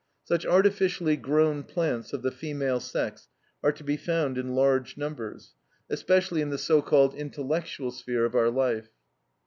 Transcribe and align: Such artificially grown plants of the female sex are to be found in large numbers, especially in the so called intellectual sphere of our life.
Such 0.23 0.47
artificially 0.47 1.15
grown 1.15 1.61
plants 1.61 2.11
of 2.11 2.23
the 2.23 2.31
female 2.31 2.79
sex 2.79 3.27
are 3.61 3.71
to 3.73 3.83
be 3.83 3.97
found 3.97 4.35
in 4.35 4.55
large 4.55 4.97
numbers, 4.97 5.53
especially 5.91 6.41
in 6.41 6.49
the 6.49 6.57
so 6.57 6.81
called 6.81 7.13
intellectual 7.13 7.91
sphere 7.91 8.25
of 8.25 8.33
our 8.33 8.49
life. 8.49 8.89